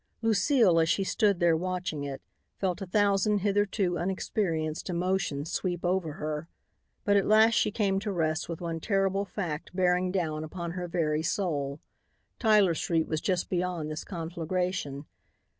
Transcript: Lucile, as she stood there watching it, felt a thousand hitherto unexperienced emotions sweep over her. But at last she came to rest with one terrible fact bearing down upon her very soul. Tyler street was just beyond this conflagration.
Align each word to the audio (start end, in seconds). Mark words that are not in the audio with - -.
Lucile, 0.23 0.79
as 0.79 0.89
she 0.89 1.03
stood 1.03 1.39
there 1.39 1.55
watching 1.55 2.03
it, 2.03 2.23
felt 2.57 2.81
a 2.81 2.87
thousand 2.87 3.41
hitherto 3.41 3.99
unexperienced 3.99 4.89
emotions 4.89 5.51
sweep 5.51 5.85
over 5.85 6.13
her. 6.13 6.47
But 7.05 7.17
at 7.17 7.27
last 7.27 7.53
she 7.53 7.69
came 7.69 7.99
to 7.99 8.11
rest 8.11 8.49
with 8.49 8.61
one 8.61 8.79
terrible 8.79 9.25
fact 9.25 9.75
bearing 9.75 10.11
down 10.11 10.43
upon 10.43 10.71
her 10.71 10.87
very 10.87 11.21
soul. 11.21 11.81
Tyler 12.39 12.73
street 12.73 13.07
was 13.07 13.21
just 13.21 13.47
beyond 13.47 13.91
this 13.91 14.03
conflagration. 14.03 15.05